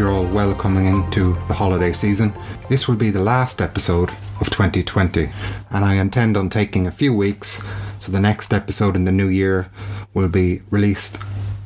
[0.00, 2.32] you're all well coming into the holiday season.
[2.70, 4.08] This will be the last episode
[4.40, 5.28] of 2020,
[5.68, 7.62] and I intend on taking a few weeks,
[7.98, 9.68] so the next episode in the new year
[10.14, 11.22] will be released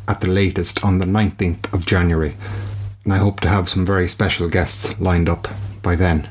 [0.09, 2.35] at the latest on the 19th of January,
[3.05, 5.47] and I hope to have some very special guests lined up
[5.81, 6.29] by then.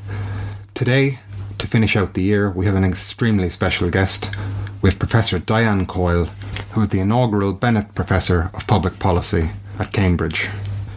[0.74, 1.20] Today,
[1.56, 4.30] to finish out the year, we have an extremely special guest
[4.82, 6.26] with Professor Diane Coyle,
[6.72, 10.50] who is the inaugural Bennett Professor of Public Policy at Cambridge.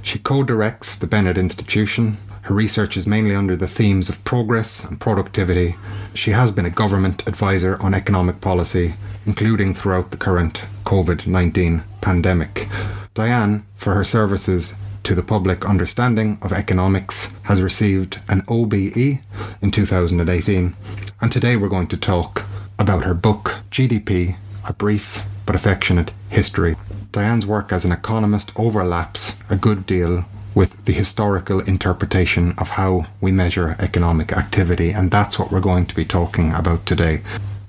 [0.08, 2.16] She co directs the Bennett Institution.
[2.44, 5.76] Her research is mainly under the themes of progress and productivity.
[6.14, 8.94] She has been a government advisor on economic policy,
[9.26, 12.70] including throughout the current COVID 19 pandemic.
[13.16, 19.20] Diane, for her services to the public understanding of economics, has received an OBE
[19.62, 20.74] in 2018.
[21.20, 22.46] And today we're going to talk
[22.80, 26.78] about her book, GDP A Brief but Affectionate History.
[27.18, 30.24] Diane's work as an economist overlaps a good deal
[30.54, 35.88] with the historical interpretation of how we measure economic activity, and that's what we're going
[35.88, 37.24] to be talking about today.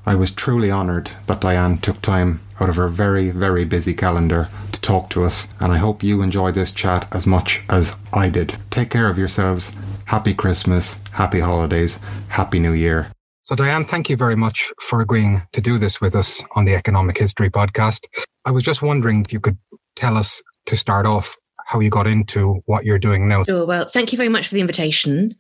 [0.05, 4.51] I was truly honoured that Diane took time out of her very, very busy calendar
[4.73, 8.29] to talk to us, and I hope you enjoy this chat as much as I
[8.29, 8.59] did.
[8.69, 9.75] Take care of yourselves.
[10.05, 13.11] Happy Christmas, happy holidays, happy New Year.
[13.49, 16.75] So, Diane, thank you very much for agreeing to do this with us on the
[16.75, 18.07] Economic History podcast.
[18.45, 19.57] I was just wondering if you could
[19.97, 23.45] tell us to start off how you got into what you're doing now.
[23.45, 23.65] Sure.
[23.65, 25.35] Well, thank you very much for the invitation.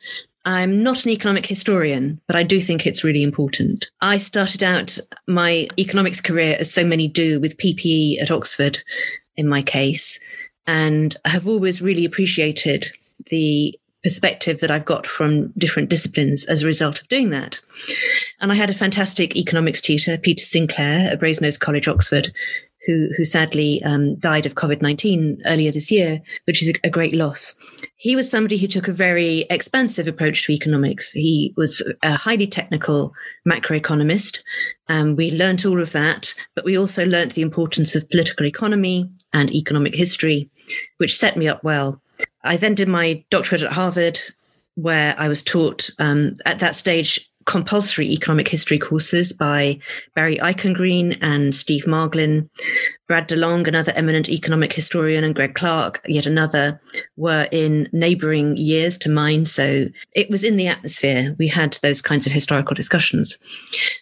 [0.47, 3.91] I'm not an economic historian, but I do think it's really important.
[4.01, 8.79] I started out my economics career, as so many do, with PPE at Oxford,
[9.37, 10.19] in my case.
[10.67, 12.89] And I have always really appreciated
[13.27, 17.61] the perspective that I've got from different disciplines as a result of doing that.
[18.41, 22.31] And I had a fantastic economics tutor, Peter Sinclair at Brasenose College, Oxford,
[22.87, 26.91] who, who sadly um, died of COVID 19 earlier this year, which is a, a,
[26.91, 27.55] great loss.
[27.97, 31.13] He was somebody who took a very expansive approach to economics.
[31.13, 33.13] He was a highly technical
[33.47, 34.43] macroeconomist.
[34.89, 39.11] and we learnt all of that, but we also learnt the importance of political economy
[39.35, 40.49] and economic history,
[40.97, 42.01] which set me up well
[42.45, 44.21] I then did my doctorate at Harvard,
[44.75, 49.79] where I was taught um, at that stage compulsory economic history courses by
[50.15, 52.47] Barry Eichengreen and Steve Marglin.
[53.07, 56.79] Brad DeLong, another eminent economic historian, and Greg Clark, yet another,
[57.17, 59.47] were in neighboring years to mine.
[59.47, 61.35] So it was in the atmosphere.
[61.39, 63.39] We had those kinds of historical discussions.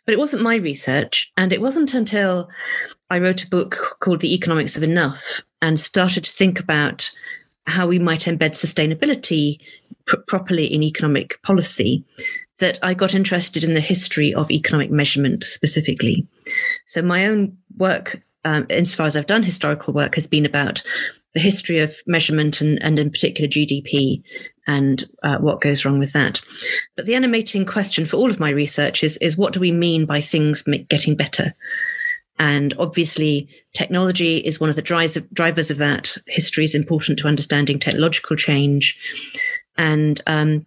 [0.04, 1.30] But it wasn't my research.
[1.36, 2.50] And it wasn't until
[3.10, 7.12] I wrote a book called The Economics of Enough and started to think about
[7.66, 9.60] how we might embed sustainability
[10.06, 12.04] pr- properly in economic policy
[12.58, 16.26] that I got interested in the history of economic measurement specifically.
[16.86, 20.82] So my own work, um, insofar as I've done historical work, has been about
[21.34, 24.22] the history of measurement and, and in particular GDP
[24.66, 26.40] and uh, what goes wrong with that.
[26.96, 30.06] But the animating question for all of my research is, is what do we mean
[30.06, 31.54] by things getting better?
[32.38, 36.16] And obviously, technology is one of the drivers of that.
[36.26, 38.98] History is important to understanding technological change.
[39.78, 40.66] And um,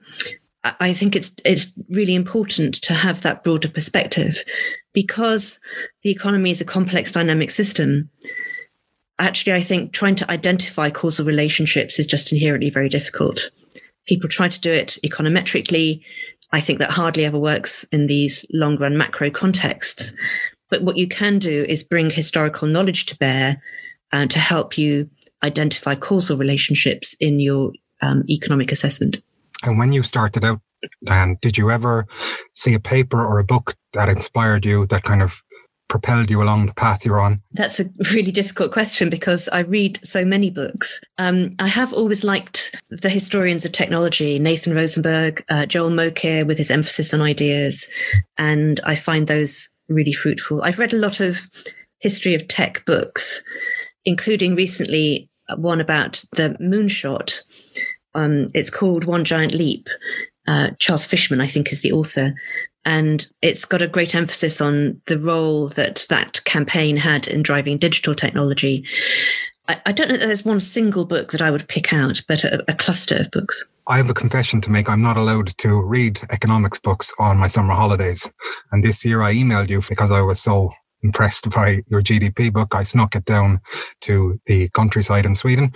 [0.64, 4.44] I think it's it's really important to have that broader perspective
[4.94, 5.60] because
[6.04, 8.10] the economy is a complex dynamic system.
[9.20, 13.52] Actually, I think trying to identify causal relationships is just inherently very difficult.
[14.06, 16.02] People try to do it econometrically.
[16.52, 20.14] I think that hardly ever works in these long run macro contexts.
[20.70, 23.62] But what you can do is bring historical knowledge to bear
[24.12, 25.10] uh, to help you
[25.44, 27.72] identify causal relationships in your
[28.02, 29.22] um, economic assessment.
[29.64, 30.62] And when you started out,
[31.04, 32.08] Diane, did you ever
[32.56, 35.42] see a paper or a book that inspired you that kind of
[35.90, 37.42] propelled you along the path you're on?
[37.52, 41.02] That's a really difficult question because I read so many books.
[41.18, 46.58] Um, I have always liked the historians of technology, Nathan Rosenberg, uh, Joel Mokyr with
[46.58, 47.88] his emphasis on ideas,
[48.38, 50.62] and I find those really fruitful.
[50.62, 51.48] I've read a lot of
[52.00, 53.44] history of tech books,
[54.06, 57.42] including recently one about the moonshot.
[58.14, 59.88] Um, it's called One Giant Leap.
[60.48, 62.34] Uh, Charles Fishman, I think, is the author.
[62.86, 67.78] And it's got a great emphasis on the role that that campaign had in driving
[67.78, 68.86] digital technology.
[69.70, 72.44] I, I don't know that there's one single book that I would pick out, but
[72.44, 73.64] a, a cluster of books.
[73.88, 74.90] I have a confession to make.
[74.90, 78.30] I'm not allowed to read economics books on my summer holidays.
[78.72, 80.72] And this year I emailed you because I was so
[81.04, 82.74] impressed by your GDP book.
[82.74, 83.62] I snuck it down
[84.02, 85.72] to the countryside in Sweden.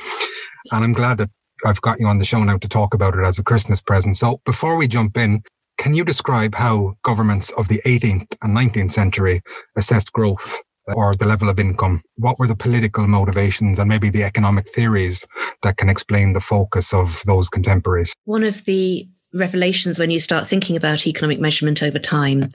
[0.71, 1.29] And I'm glad that
[1.63, 4.17] I've got you on the show now to talk about it as a Christmas present.
[4.17, 5.43] So before we jump in,
[5.77, 9.41] can you describe how governments of the 18th and 19th century
[9.75, 12.01] assessed growth or the level of income?
[12.17, 15.25] What were the political motivations and maybe the economic theories
[15.61, 18.13] that can explain the focus of those contemporaries?
[18.25, 22.49] One of the revelations when you start thinking about economic measurement over time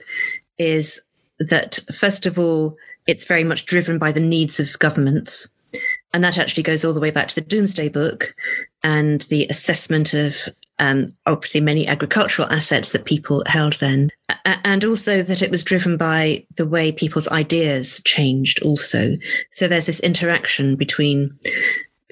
[0.57, 1.01] is
[1.39, 2.77] that, first of all,
[3.07, 5.51] it's very much driven by the needs of governments.
[6.13, 8.33] And that actually goes all the way back to the Domesday Book
[8.83, 10.49] and the assessment of
[10.79, 14.09] um, obviously many agricultural assets that people held then,
[14.45, 18.61] and also that it was driven by the way people's ideas changed.
[18.63, 19.17] Also,
[19.51, 21.31] so there's this interaction between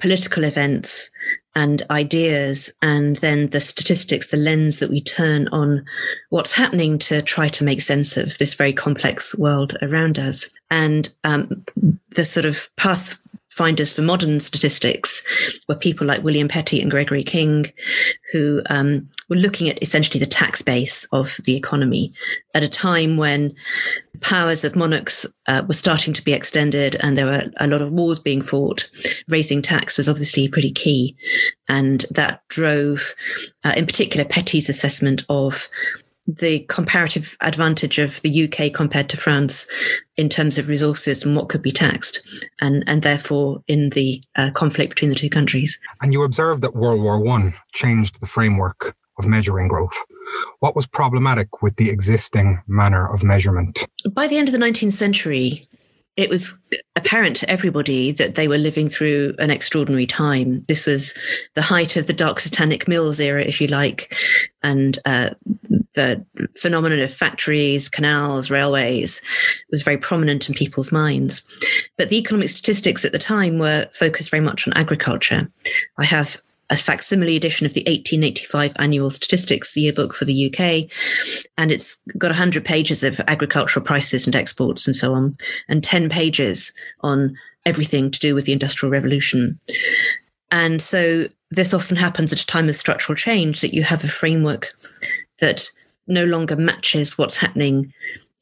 [0.00, 1.10] political events
[1.54, 5.84] and ideas, and then the statistics, the lens that we turn on
[6.30, 10.48] what's happening to try to make sense of this very complex world around us.
[10.70, 11.64] And um,
[12.14, 13.18] the sort of path
[13.58, 15.20] finders for modern statistics
[15.68, 17.66] were people like William Petty and Gregory King,
[18.32, 22.12] who um, were looking at essentially the tax base of the economy
[22.54, 23.52] at a time when
[24.20, 27.90] powers of monarchs uh, were starting to be extended and there were a lot of
[27.90, 28.88] wars being fought.
[29.28, 31.16] Raising tax was obviously pretty key.
[31.68, 33.14] And that drove,
[33.64, 35.68] uh, in particular, Petty's assessment of
[36.28, 39.66] the comparative advantage of the UK compared to France
[40.16, 42.20] in terms of resources and what could be taxed,
[42.60, 45.80] and and therefore in the uh, conflict between the two countries.
[46.02, 49.96] And you observed that World War One changed the framework of measuring growth.
[50.60, 53.86] What was problematic with the existing manner of measurement?
[54.12, 55.62] By the end of the 19th century,
[56.18, 56.52] it was
[56.96, 60.64] apparent to everybody that they were living through an extraordinary time.
[60.66, 61.16] This was
[61.54, 64.12] the height of the dark satanic mills era, if you like,
[64.60, 65.30] and uh,
[65.94, 66.26] the
[66.56, 69.22] phenomenon of factories, canals, railways
[69.70, 71.44] was very prominent in people's minds.
[71.96, 75.48] But the economic statistics at the time were focused very much on agriculture.
[75.98, 80.90] I have a facsimile edition of the 1885 annual statistics yearbook for the UK.
[81.56, 85.32] And it's got 100 pages of agricultural prices and exports and so on,
[85.68, 89.58] and 10 pages on everything to do with the Industrial Revolution.
[90.50, 94.08] And so this often happens at a time of structural change that you have a
[94.08, 94.74] framework
[95.40, 95.68] that
[96.06, 97.92] no longer matches what's happening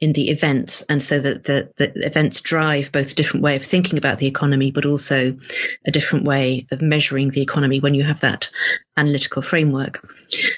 [0.00, 3.64] in the events and so that the, the events drive both a different way of
[3.64, 5.36] thinking about the economy but also
[5.86, 8.50] a different way of measuring the economy when you have that
[8.98, 10.06] analytical framework.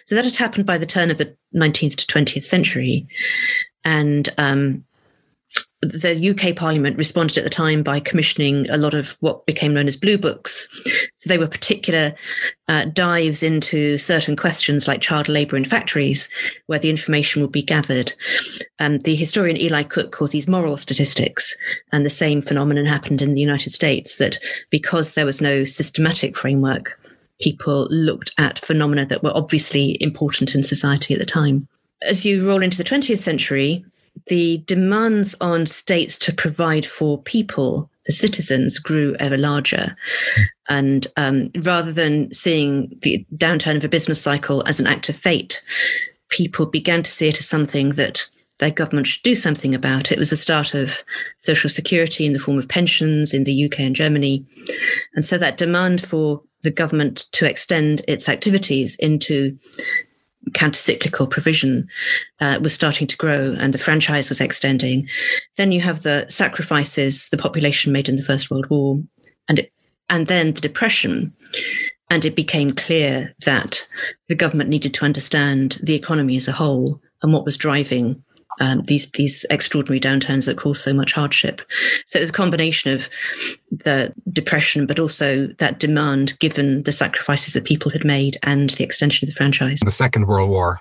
[0.07, 3.07] So that had happened by the turn of the 19th to 20th century.
[3.85, 4.85] And um,
[5.81, 9.87] the UK Parliament responded at the time by commissioning a lot of what became known
[9.87, 10.69] as blue books.
[11.15, 12.15] So they were particular
[12.67, 16.29] uh, dives into certain questions like child labour in factories,
[16.67, 18.13] where the information would be gathered.
[18.81, 21.57] Um, the historian Eli Cook calls these moral statistics,
[21.93, 24.17] and the same phenomenon happened in the United States.
[24.17, 24.39] That
[24.71, 27.01] because there was no systematic framework,
[27.41, 31.69] people looked at phenomena that were obviously important in society at the time.
[32.03, 33.85] As you roll into the 20th century,
[34.27, 39.97] the demands on states to provide for people, the citizens, grew ever larger.
[40.69, 45.17] And um, rather than seeing the downturn of a business cycle as an act of
[45.17, 45.63] fate,
[46.29, 48.27] people began to see it as something that
[48.59, 50.11] their government should do something about.
[50.11, 51.05] It was the start of
[51.39, 54.45] social security in the form of pensions in the UK and Germany.
[55.15, 59.57] And so that demand for the government to extend its activities into
[60.51, 61.89] counter-cyclical provision
[62.41, 65.09] uh, was starting to grow and the franchise was extending.
[65.57, 69.01] Then you have the sacrifices the population made in the First World War,
[69.49, 69.73] and it,
[70.09, 71.33] and then the depression.
[72.11, 73.87] And it became clear that
[74.29, 78.23] the government needed to understand the economy as a whole and what was driving
[78.61, 81.63] um, these these extraordinary downturns that cause so much hardship.
[82.07, 83.09] So it's a combination of
[83.71, 88.85] the depression, but also that demand, given the sacrifices that people had made and the
[88.85, 89.81] extension of the franchise.
[89.85, 90.81] The Second World War,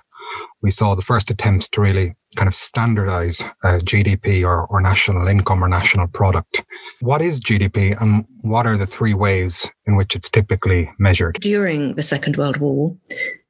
[0.62, 5.26] we saw the first attempts to really kind of standardize uh, GDP or, or national
[5.28, 6.64] income or national product.
[7.00, 11.38] What is GDP and what are the three ways in which it's typically measured?
[11.40, 12.96] During the Second World War,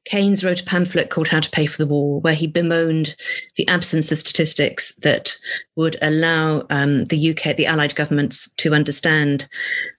[0.08, 3.14] Keynes wrote a pamphlet called How to Pay for the War, where he bemoaned
[3.56, 5.36] the absence of statistics that
[5.76, 9.48] would allow um, the UK, the Allied governments, to understand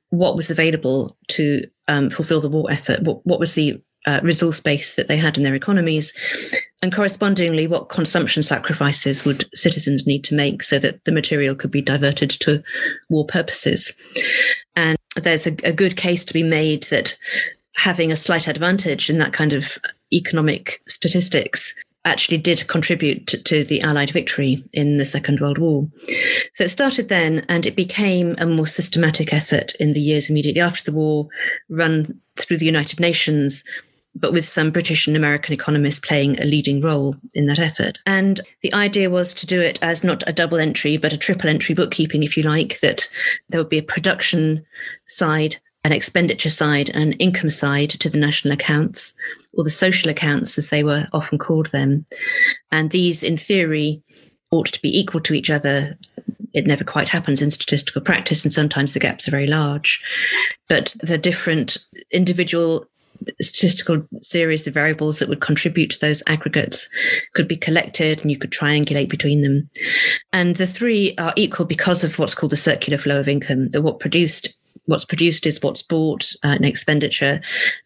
[0.09, 4.59] what was available to um, fulfill the war effort, what, what was the uh, resource
[4.59, 6.11] base that they had in their economies,
[6.81, 11.71] and correspondingly, what consumption sacrifices would citizens need to make so that the material could
[11.71, 12.63] be diverted to
[13.09, 13.93] war purposes.
[14.75, 17.17] And there's a, a good case to be made that
[17.75, 19.77] having a slight advantage in that kind of
[20.13, 21.73] economic statistics
[22.05, 25.87] actually did contribute to, to, the Allied victory in the Second World War.
[26.53, 30.61] So it started then, and it became a more systematic effort in the years immediately
[30.61, 31.27] after the war,
[31.69, 33.63] run through the United Nations
[34.15, 37.99] but with some British and American economists playing a leading role in that effort.
[38.05, 41.49] And the idea was to do it as not a double entry, but a triple
[41.49, 43.07] entry bookkeeping, if you like, that
[43.49, 44.65] there would be a production
[45.07, 49.13] side an expenditure side and an income side to the national accounts,
[49.53, 52.05] or the social accounts, as they were often called them.
[52.71, 54.03] And these, in theory,
[54.51, 55.97] ought to be equal to each other.
[56.53, 60.03] It never quite happens in statistical practice, and sometimes the gaps are very large.
[60.67, 61.77] But the different
[62.11, 62.85] individual
[63.41, 66.89] statistical series, the variables that would contribute to those aggregates
[67.33, 69.69] could be collected and you could triangulate between them.
[70.31, 73.81] And the three are equal because of what's called the circular flow of income, that
[73.81, 74.57] what produced
[74.89, 77.41] what's produced is what's bought uh, expenditure,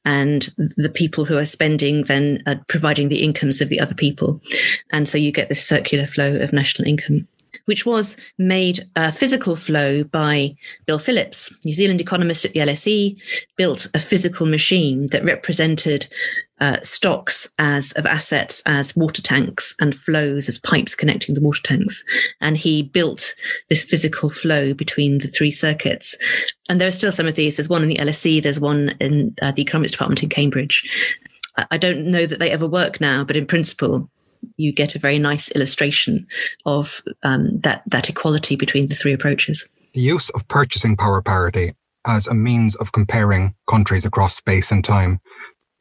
[0.06, 4.42] and the people who are spending then are providing the incomes of the other people.
[4.92, 7.28] And so you get this circular flow of national income
[7.66, 10.56] which was made a physical flow by
[10.86, 13.18] Bill Phillips, New Zealand economist at the LSE,
[13.56, 16.08] built a physical machine that represented
[16.60, 21.62] uh, stocks as of assets as water tanks and flows as pipes connecting the water
[21.62, 22.04] tanks.
[22.40, 23.34] And he built
[23.70, 26.18] this physical flow between the three circuits.
[26.70, 27.58] And there are still some of these.
[27.58, 30.88] There's one in the LSE, there's one in uh, the economics department in Cambridge.
[31.70, 34.10] I don't know that they ever work now, but in principle,
[34.58, 36.28] you get a very nice illustration
[36.66, 39.70] of um, that that equality between the three approaches.
[39.94, 41.74] The use of purchasing power parity
[42.06, 45.20] as a means of comparing countries across space and time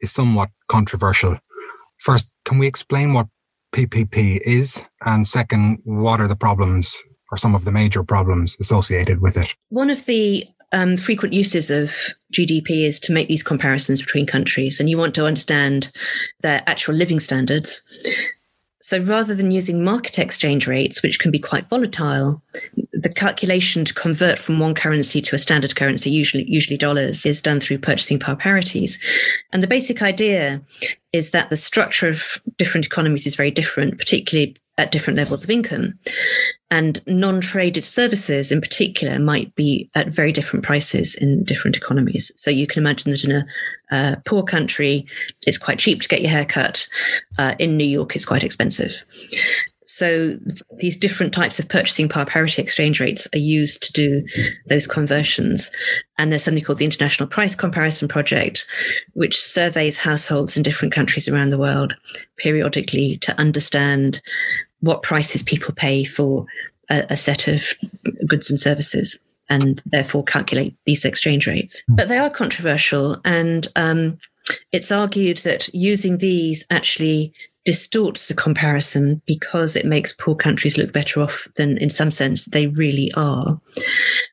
[0.01, 1.37] is somewhat controversial.
[1.99, 3.27] First, can we explain what
[3.73, 4.83] PPP is?
[5.05, 7.01] And second, what are the problems
[7.31, 9.53] or some of the major problems associated with it?
[9.69, 11.95] One of the um, frequent uses of
[12.33, 15.91] GDP is to make these comparisons between countries, and you want to understand
[16.41, 17.81] their actual living standards.
[18.83, 22.43] So rather than using market exchange rates, which can be quite volatile,
[22.91, 27.41] the calculation to convert from one currency to a standard currency, usually usually dollars, is
[27.41, 28.99] done through purchasing power parities.
[29.53, 30.61] And the basic idea
[31.13, 35.49] is that the structure of different economies is very different, particularly at different levels of
[35.49, 35.93] income.
[36.71, 42.31] And non traded services in particular might be at very different prices in different economies.
[42.35, 43.45] So you can imagine that in a
[43.91, 45.05] uh, poor country,
[45.45, 46.87] it's quite cheap to get your hair cut.
[47.37, 49.05] Uh, in New York, it's quite expensive.
[50.03, 50.37] So
[50.79, 54.27] these different types of purchasing power parity exchange rates are used to do
[54.67, 55.71] those conversions.
[56.17, 58.67] And there's something called the International Price Comparison Project,
[59.13, 61.95] which surveys households in different countries around the world
[62.35, 64.21] periodically to understand
[64.81, 66.45] what prices people pay for
[66.89, 67.73] a, a set of
[68.27, 69.17] goods and services
[69.49, 71.81] and therefore calculate these exchange rates.
[71.87, 73.21] But they are controversial.
[73.23, 74.17] And um,
[74.73, 77.33] it's argued that using these actually
[77.65, 82.45] distorts the comparison because it makes poor countries look better off than, in some sense,
[82.45, 83.59] they really are.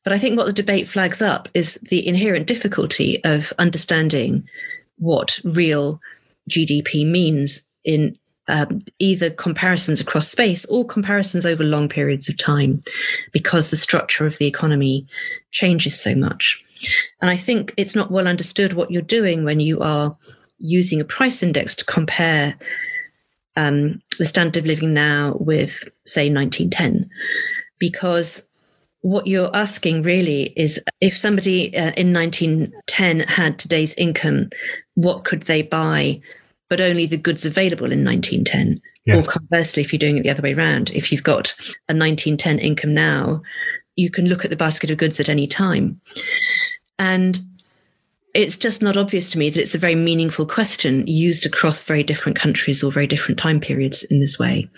[0.04, 4.48] But I think what the debate flags up is the inherent difficulty of understanding
[4.98, 6.00] what real
[6.48, 8.16] GDP means in
[8.48, 12.80] um, either comparisons across space or comparisons over long periods of time
[13.30, 15.06] because the structure of the economy
[15.52, 16.60] changes so much.
[17.20, 20.16] And I think it's not well understood what you're doing when you are
[20.58, 22.56] using a price index to compare
[23.56, 27.08] um, the standard of living now with, say, 1910,
[27.78, 28.48] because
[29.02, 34.50] what you're asking really is if somebody uh, in 1910 had today's income,
[34.94, 36.20] what could they buy,
[36.68, 38.80] but only the goods available in 1910?
[39.06, 39.26] Yes.
[39.26, 41.54] Or conversely, if you're doing it the other way around, if you've got
[41.88, 43.40] a 1910 income now,
[43.96, 46.00] you can look at the basket of goods at any time.
[46.98, 47.40] And
[48.34, 52.02] it's just not obvious to me that it's a very meaningful question used across very
[52.02, 54.68] different countries or very different time periods in this way.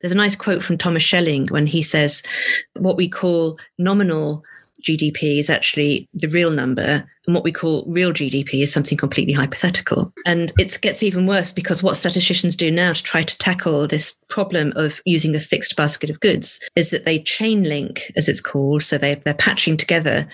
[0.00, 2.22] There's a nice quote from Thomas Schelling when he says,
[2.74, 4.44] What we call nominal
[4.82, 9.32] GDP is actually the real number, and what we call real GDP is something completely
[9.32, 10.12] hypothetical.
[10.26, 14.18] And it gets even worse because what statisticians do now to try to tackle this
[14.28, 18.40] problem of using a fixed basket of goods is that they chain link, as it's
[18.40, 18.82] called.
[18.82, 20.28] So they, they're patching together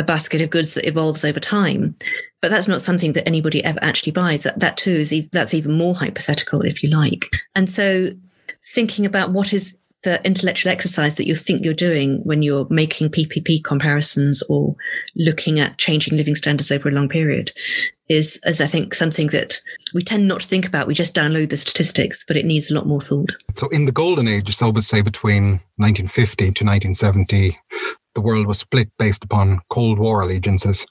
[0.00, 1.94] a basket of goods that evolves over time.
[2.40, 4.42] But that's not something that anybody ever actually buys.
[4.42, 7.26] That, that too is that's even more hypothetical, if you like.
[7.54, 8.08] And so
[8.74, 13.10] thinking about what is the intellectual exercise that you think you're doing when you're making
[13.10, 14.74] PPP comparisons or
[15.14, 17.52] looking at changing living standards over a long period
[18.08, 19.60] is, as I think, something that
[19.92, 20.86] we tend not to think about.
[20.86, 23.30] We just download the statistics, but it needs a lot more thought.
[23.56, 27.58] So, in the golden age, so would say between 1950 to 1970,
[28.14, 30.86] the world was split based upon Cold War allegiances.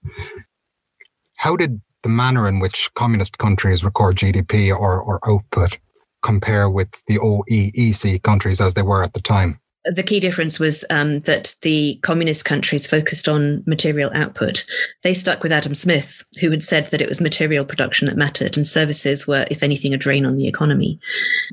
[1.37, 5.79] How did the manner in which communist countries record GDP or, or output
[6.21, 9.59] compare with the OEEC countries as they were at the time?
[9.85, 14.63] The key difference was um, that the communist countries focused on material output.
[15.03, 18.57] They stuck with Adam Smith, who had said that it was material production that mattered,
[18.57, 20.99] and services were, if anything, a drain on the economy.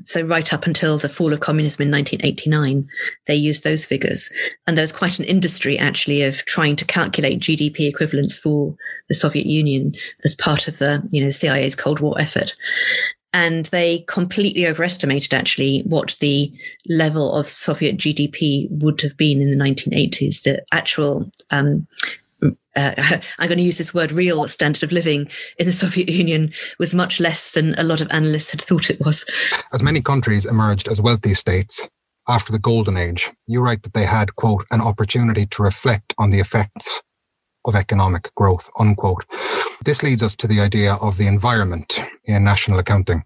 [0.03, 2.87] So, right up until the fall of communism in 1989,
[3.27, 4.29] they used those figures.
[4.67, 8.75] And there was quite an industry, actually, of trying to calculate GDP equivalents for
[9.07, 12.55] the Soviet Union as part of the you know, CIA's Cold War effort
[13.33, 16.51] and they completely overestimated actually what the
[16.87, 20.43] level of Soviet GDP would have been in the 1980s.
[20.43, 21.87] The actual um,
[22.75, 22.93] uh,
[23.39, 26.93] I'm going to use this word real standard of living in the Soviet Union was
[26.93, 29.25] much less than a lot of analysts had thought it was.
[29.73, 31.89] As many countries emerged as wealthy states
[32.27, 36.29] after the golden age, you write that they had, quote, an opportunity to reflect on
[36.29, 37.01] the effects
[37.65, 39.25] of economic growth, unquote.
[39.83, 43.23] This leads us to the idea of the environment in national accounting.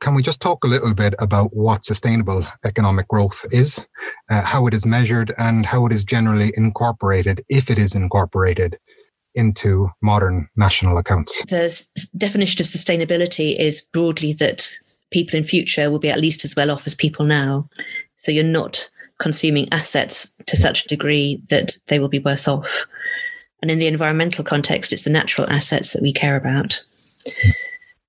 [0.00, 3.86] Can we just talk a little bit about what sustainable economic growth is,
[4.30, 8.78] uh, how it is measured, and how it is generally incorporated, if it is incorporated,
[9.34, 11.42] into modern national accounts?
[11.44, 11.82] The
[12.16, 14.72] definition of sustainability is broadly that
[15.12, 17.68] people in future will be at least as well off as people now.
[18.16, 22.86] So you're not consuming assets to such a degree that they will be worse off.
[23.60, 26.84] And in the environmental context, it's the natural assets that we care about.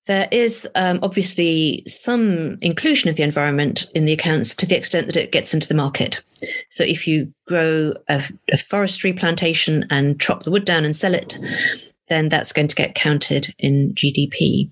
[0.05, 5.07] There is um, obviously some inclusion of the environment in the accounts to the extent
[5.07, 6.22] that it gets into the market.
[6.69, 11.13] So if you grow a, a forestry plantation and chop the wood down and sell
[11.13, 11.38] it,
[12.10, 14.69] then that's going to get counted in GDP.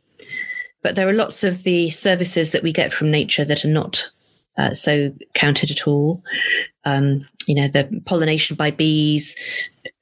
[0.83, 4.09] But there are lots of the services that we get from nature that are not
[4.57, 6.23] uh, so counted at all.
[6.83, 9.35] Um, you know, the pollination by bees,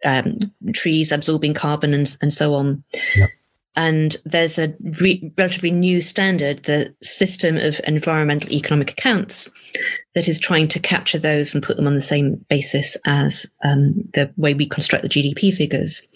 [0.04, 2.84] um, trees absorbing carbon, and, and so on.
[3.16, 3.30] Yep.
[3.76, 9.50] And there's a re- relatively new standard, the system of environmental economic accounts,
[10.16, 13.94] that is trying to capture those and put them on the same basis as um,
[14.14, 16.08] the way we construct the GDP figures.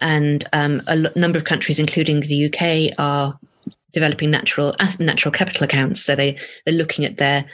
[0.00, 3.38] And um, a l- number of countries, including the UK, are
[3.92, 6.02] developing natural natural capital accounts.
[6.02, 7.44] So they they're looking at their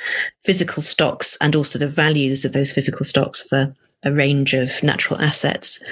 [0.44, 5.20] physical stocks and also the values of those physical stocks for a range of natural
[5.20, 5.82] assets.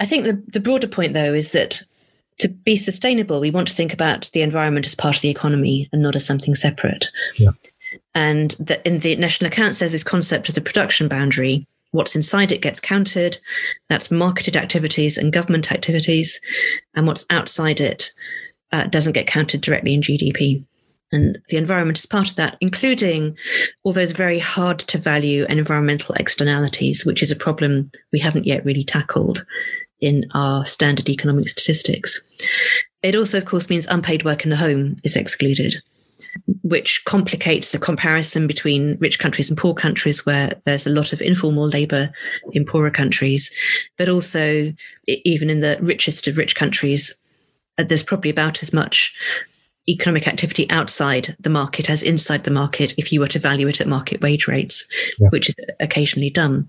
[0.00, 1.82] I think the, the broader point though is that
[2.38, 5.88] to be sustainable, we want to think about the environment as part of the economy
[5.92, 7.10] and not as something separate.
[7.36, 7.50] Yeah.
[8.14, 11.66] And that in the national accounts, there's this concept of the production boundary.
[11.92, 13.38] What's inside it gets counted.
[13.88, 16.40] That's marketed activities and government activities.
[16.94, 18.12] And what's outside it
[18.72, 20.64] uh, doesn't get counted directly in GDP.
[21.12, 23.36] And the environment is part of that, including
[23.84, 28.64] all those very hard to value environmental externalities, which is a problem we haven't yet
[28.64, 29.46] really tackled
[30.00, 32.20] in our standard economic statistics.
[33.02, 35.76] It also, of course, means unpaid work in the home is excluded,
[36.62, 41.22] which complicates the comparison between rich countries and poor countries, where there's a lot of
[41.22, 42.10] informal labor
[42.52, 43.50] in poorer countries.
[43.96, 44.72] But also,
[45.06, 47.16] even in the richest of rich countries,
[47.78, 49.14] uh, there's probably about as much
[49.88, 53.80] economic activity outside the market as inside the market if you were to value it
[53.80, 54.86] at market wage rates,
[55.18, 55.28] yeah.
[55.30, 56.68] which is occasionally done.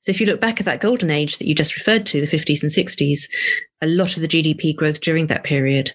[0.00, 2.26] So if you look back at that golden age that you just referred to, the
[2.26, 3.28] 50s and 60s,
[3.82, 5.92] a lot of the GDP growth during that period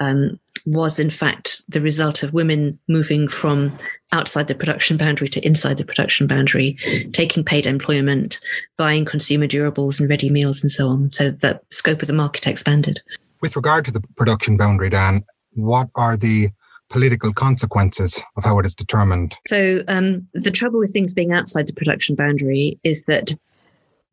[0.00, 3.76] um, was in fact the result of women moving from
[4.12, 6.76] outside the production boundary to inside the production boundary,
[7.12, 8.38] taking paid employment,
[8.76, 11.10] buying consumer durables and ready meals and so on.
[11.10, 13.00] So the scope of the market expanded.
[13.40, 15.22] With regard to the production boundary, Diane,
[15.54, 16.50] what are the
[16.90, 19.34] political consequences of how it is determined?
[19.46, 23.34] So, um, the trouble with things being outside the production boundary is that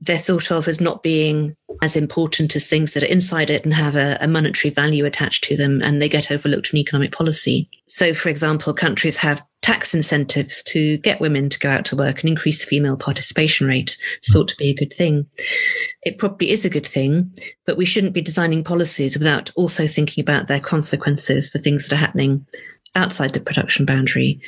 [0.01, 3.73] they're thought of as not being as important as things that are inside it and
[3.73, 7.69] have a, a, monetary value attached to them, and they get overlooked in economic policy.
[7.87, 12.21] So, for example, countries have tax incentives to get women to go out to work
[12.21, 13.97] and increase female participation rate.
[14.17, 15.27] It's thought to be a good thing.
[16.03, 17.31] It probably is a good thing,
[17.65, 21.95] but we shouldn't be designing policies without also thinking about their consequences for things that
[21.95, 22.45] are happening
[22.95, 24.41] outside the production boundary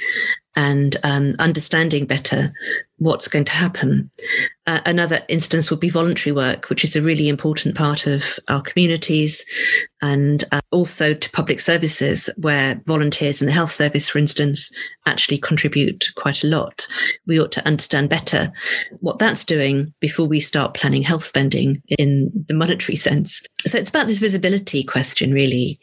[0.55, 2.53] and um, understanding better
[2.97, 4.09] what's going to happen.
[4.67, 8.61] Uh, another instance would be voluntary work, which is a really important part of our
[8.61, 9.43] communities
[10.01, 14.71] and uh, also to public services where volunteers in the health service, for instance,
[15.05, 16.85] actually contribute quite a lot.
[17.25, 18.51] We ought to understand better
[18.99, 23.41] what that's doing before we start planning health spending in the monetary sense.
[23.65, 25.79] So it's about this visibility question, really,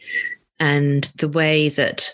[0.61, 2.11] and the way that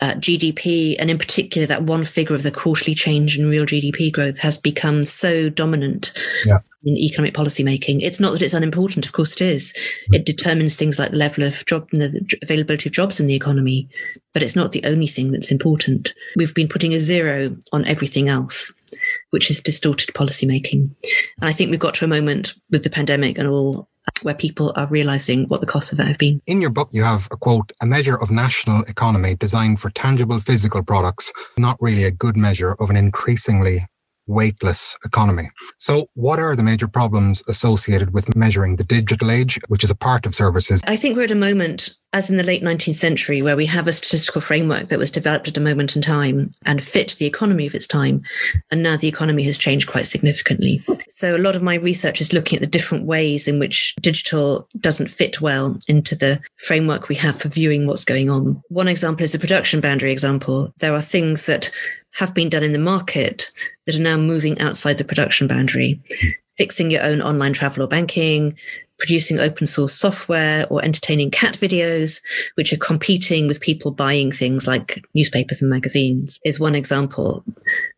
[0.00, 4.12] uh, GDP, and in particular, that one figure of the quarterly change in real GDP
[4.12, 6.12] growth has become so dominant
[6.44, 6.58] yeah.
[6.84, 8.00] in economic policy making.
[8.00, 9.72] It's not that it's unimportant, of course it is.
[10.12, 13.34] It determines things like the level of job and the availability of jobs in the
[13.34, 13.88] economy,
[14.32, 16.12] but it's not the only thing that's important.
[16.36, 18.72] We've been putting a zero on everything else
[19.30, 20.90] which is distorted policymaking.
[21.40, 23.88] And I think we've got to a moment with the pandemic and all
[24.24, 26.40] where people are realizing what the costs of that have been.
[26.46, 30.40] In your book, you have a quote, a measure of national economy designed for tangible
[30.40, 33.86] physical products, not really a good measure of an increasingly
[34.26, 35.50] weightless economy.
[35.78, 39.94] So, what are the major problems associated with measuring the digital age, which is a
[39.94, 40.82] part of services?
[40.86, 43.86] I think we're at a moment, as in the late 19th century, where we have
[43.86, 47.66] a statistical framework that was developed at a moment in time and fit the economy
[47.66, 48.22] of its time.
[48.70, 50.84] And now the economy has changed quite significantly.
[51.08, 54.68] So, a lot of my research is looking at the different ways in which digital
[54.80, 58.62] doesn't fit well into the framework we have for viewing what's going on.
[58.68, 60.72] One example is the production boundary example.
[60.78, 61.70] There are things that
[62.14, 63.50] have been done in the market
[63.86, 66.00] that are now moving outside the production boundary.
[66.56, 68.56] Fixing your own online travel or banking,
[68.98, 72.20] producing open source software or entertaining cat videos,
[72.54, 77.44] which are competing with people buying things like newspapers and magazines, is one example.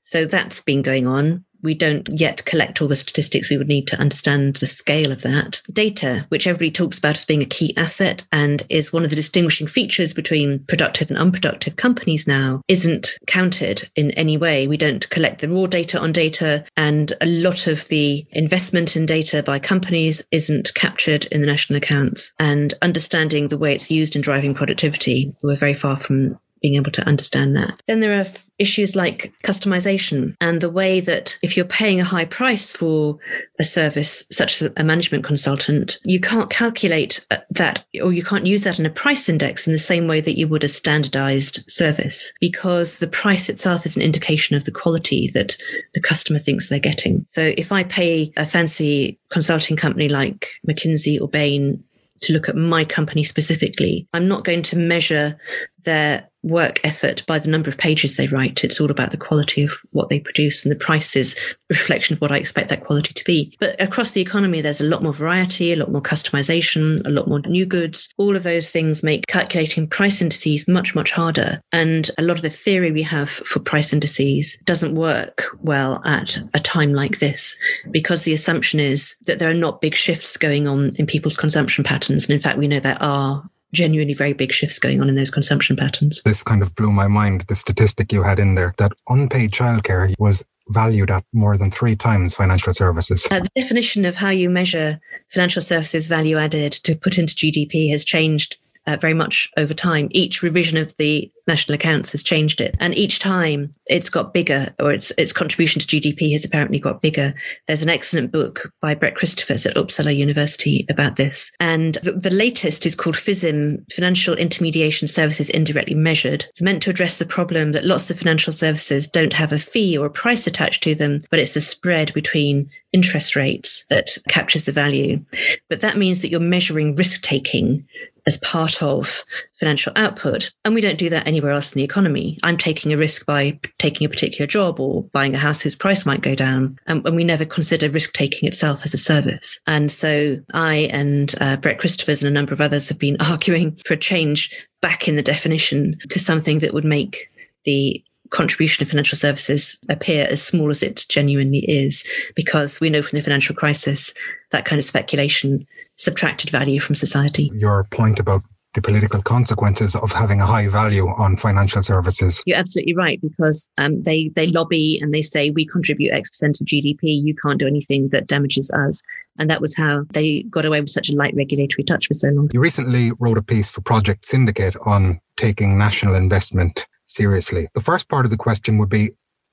[0.00, 3.86] So that's been going on we don't yet collect all the statistics we would need
[3.88, 5.62] to understand the scale of that.
[5.72, 9.16] Data, which everybody talks about as being a key asset and is one of the
[9.16, 14.66] distinguishing features between productive and unproductive companies now, isn't counted in any way.
[14.66, 19.06] We don't collect the raw data on data, and a lot of the investment in
[19.06, 22.32] data by companies isn't captured in the national accounts.
[22.38, 26.90] And understanding the way it's used in driving productivity, we're very far from being able
[26.92, 27.80] to understand that.
[27.86, 28.26] Then there are
[28.58, 33.18] issues like customization and the way that if you're paying a high price for
[33.58, 38.46] a service such as a management consultant, you can't calculate uh, that or you can't
[38.46, 41.70] use that in a price index in the same way that you would a standardized
[41.70, 45.56] service because the price itself is an indication of the quality that
[45.94, 47.24] the customer thinks they're getting.
[47.28, 51.82] So if I pay a fancy consulting company like McKinsey or Bain
[52.20, 55.38] to look at my company specifically, I'm not going to measure
[55.84, 58.64] their work effort by the number of pages they write.
[58.64, 61.36] It's all about the quality of what they produce, and the prices
[61.68, 63.56] reflection of what I expect that quality to be.
[63.60, 67.28] But across the economy, there's a lot more variety, a lot more customization, a lot
[67.28, 68.08] more new goods.
[68.16, 71.60] All of those things make calculating price indices much, much harder.
[71.72, 76.38] And a lot of the theory we have for price indices doesn't work well at
[76.54, 77.56] a time like this
[77.90, 81.84] because the assumption is that there are not big shifts going on in people's consumption
[81.84, 82.24] patterns.
[82.24, 83.42] And in fact, we know there are
[83.76, 86.22] genuinely very big shifts going on in those consumption patterns.
[86.24, 90.14] This kind of blew my mind, the statistic you had in there that unpaid childcare
[90.18, 93.26] was valued at more than three times financial services.
[93.30, 94.98] Uh, the definition of how you measure
[95.30, 100.08] financial services value added to put into GDP has changed uh, very much over time.
[100.10, 104.74] Each revision of the national accounts has changed it, and each time it's got bigger,
[104.78, 107.34] or its its contribution to GDP has apparently got bigger.
[107.66, 112.30] There's an excellent book by Brett Christophers at Uppsala University about this, and the, the
[112.30, 116.46] latest is called FISIM, Financial Intermediation Services Indirectly Measured.
[116.50, 119.96] It's meant to address the problem that lots of financial services don't have a fee
[119.96, 124.64] or a price attached to them, but it's the spread between interest rates that captures
[124.64, 125.22] the value.
[125.68, 127.86] But that means that you're measuring risk taking
[128.26, 130.50] as part of financial output.
[130.64, 132.38] And we don't do that anywhere else in the economy.
[132.42, 136.04] I'm taking a risk by taking a particular job or buying a house whose price
[136.04, 136.78] might go down.
[136.86, 139.60] And, and we never consider risk taking itself as a service.
[139.66, 143.76] And so I and uh, Brett Christophers and a number of others have been arguing
[143.84, 144.50] for a change
[144.82, 147.30] back in the definition to something that would make
[147.64, 153.02] the contribution of financial services appear as small as it genuinely is, because we know
[153.02, 154.12] from the financial crisis
[154.50, 157.50] that kind of speculation subtracted value from society.
[157.54, 158.42] Your point about
[158.76, 162.42] the political consequences of having a high value on financial services.
[162.46, 166.60] You're absolutely right because um, they they lobby and they say we contribute X percent
[166.60, 166.98] of GDP.
[167.02, 169.02] You can't do anything that damages us,
[169.38, 172.28] and that was how they got away with such a light regulatory touch for so
[172.28, 172.50] long.
[172.52, 177.68] You recently wrote a piece for Project Syndicate on taking national investment seriously.
[177.74, 179.10] The first part of the question would be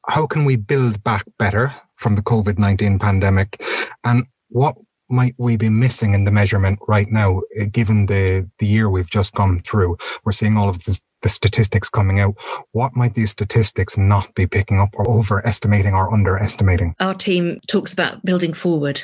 [0.08, 3.62] how can we build back better from the COVID 19 pandemic?
[4.04, 4.76] And what
[5.14, 9.10] might we be missing in the measurement right now, eh, given the, the year we've
[9.10, 9.98] just gone through?
[10.26, 12.36] We're seeing all of the statistics coming out.
[12.72, 16.96] What might these statistics not be picking up or overestimating or underestimating?
[17.00, 19.04] Our team talks about building forward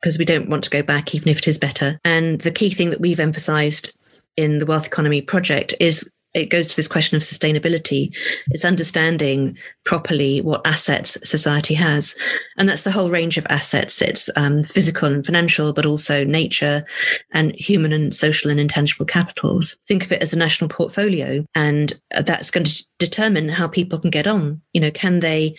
[0.00, 1.98] because we don't want to go back, even if it is better.
[2.04, 3.94] And the key thing that we've emphasized
[4.36, 8.16] in the Wealth Economy project is it goes to this question of sustainability.
[8.50, 12.14] It's understanding properly what assets society has.
[12.56, 14.00] And that's the whole range of assets.
[14.00, 16.84] It's um, physical and financial, but also nature
[17.32, 19.76] and human and social and intangible capitals.
[19.86, 21.92] Think of it as a national portfolio, and
[22.24, 24.60] that's going to determine how people can get on.
[24.72, 25.56] You know, can they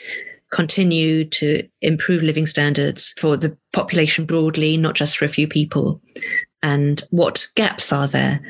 [0.51, 6.01] continue to improve living standards for the population broadly, not just for a few people?
[6.61, 8.41] And what gaps are there?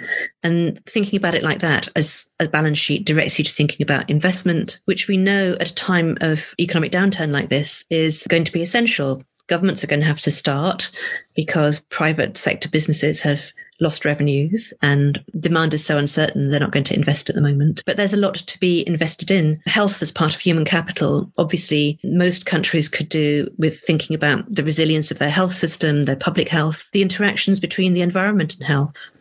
[0.43, 4.09] And thinking about it like that as a balance sheet directs you to thinking about
[4.09, 8.51] investment, which we know at a time of economic downturn like this is going to
[8.51, 9.21] be essential.
[9.47, 10.91] Governments are going to have to start
[11.35, 16.83] because private sector businesses have lost revenues and demand is so uncertain they're not going
[16.85, 17.81] to invest at the moment.
[17.85, 19.61] But there's a lot to be invested in.
[19.65, 21.31] Health as part of human capital.
[21.37, 26.15] Obviously, most countries could do with thinking about the resilience of their health system, their
[26.15, 29.11] public health, the interactions between the environment and health.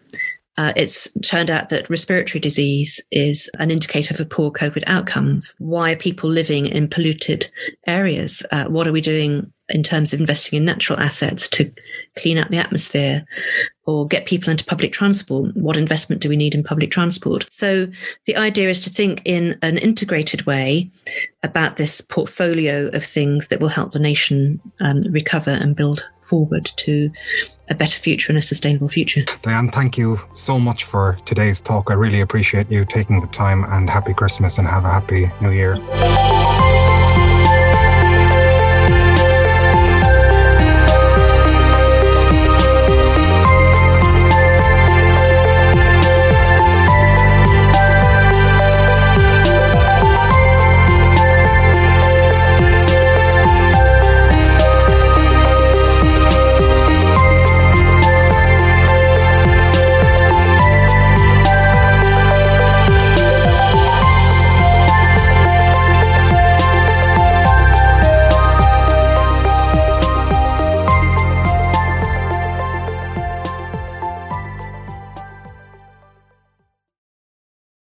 [0.59, 5.55] Uh, it's turned out that respiratory disease is an indicator for poor COVID outcomes.
[5.61, 7.49] Why are people living in polluted
[7.87, 8.43] areas?
[8.51, 11.71] Uh, what are we doing in terms of investing in natural assets to
[12.17, 13.25] clean up the atmosphere
[13.85, 15.57] or get people into public transport?
[15.57, 17.47] What investment do we need in public transport?
[17.51, 17.87] So
[18.27, 20.91] the idea is to think in an integrated way
[21.43, 26.67] about this portfolio of things that will help the nation um, recover and build forward
[26.77, 27.11] to
[27.71, 29.25] a better future and a sustainable future.
[29.41, 31.91] Diane, thank you so much for today's talk.
[31.91, 35.51] I really appreciate you taking the time and happy Christmas and have a happy new
[35.51, 35.77] year.